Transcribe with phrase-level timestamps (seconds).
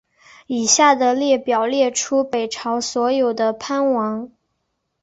[0.47, 4.31] 以下的列表列出北朝所有的藩王。